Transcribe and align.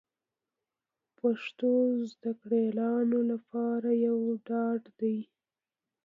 پښتو 1.17 1.71
زده 2.11 2.31
کړیالانو 2.41 3.19
لپاره 3.31 3.89
یو 4.07 4.19
ډاډ 4.47 4.81
دی 4.99 5.17